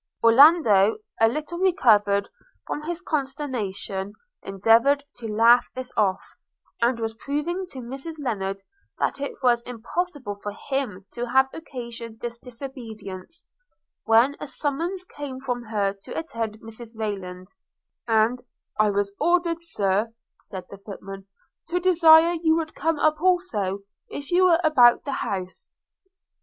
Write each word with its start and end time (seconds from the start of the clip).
Orlando, 0.23 0.97
a 1.19 1.27
little 1.27 1.59
recovered 1.59 2.27
from 2.65 2.81
his 2.85 3.03
consternation, 3.03 4.13
endeavoured 4.41 5.03
to 5.17 5.27
laugh 5.31 5.67
this 5.75 5.91
off, 5.95 6.23
and 6.81 6.99
was 6.99 7.13
proving 7.13 7.67
to 7.67 7.81
Mrs 7.81 8.15
Lennard 8.17 8.63
that 8.97 9.21
it 9.21 9.31
was 9.43 9.61
impossible 9.61 10.39
for 10.41 10.53
him 10.69 11.05
to 11.13 11.27
have 11.29 11.49
occasioned 11.53 12.19
this 12.19 12.39
disobedience, 12.39 13.45
when 14.03 14.35
a 14.39 14.47
summons 14.47 15.05
came 15.05 15.39
for 15.39 15.63
her 15.65 15.93
to 16.01 16.17
attend 16.17 16.59
Mrs 16.61 16.95
Rayland; 16.97 17.53
and 18.07 18.41
'I 18.79 18.89
was 18.89 19.11
ordered, 19.19 19.61
Sir,' 19.61 20.11
said 20.39 20.65
the 20.71 20.79
footman, 20.79 21.27
'to 21.67 21.79
desire 21.79 22.33
you 22.41 22.55
would 22.55 22.73
come 22.73 22.97
up 22.97 23.21
also, 23.21 23.81
if 24.09 24.31
you 24.31 24.45
were 24.45 24.59
about 24.63 25.05
the 25.05 25.11
house.' 25.21 25.73